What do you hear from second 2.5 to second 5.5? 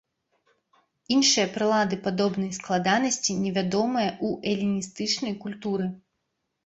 складанасці невядомыя ў эліністычнай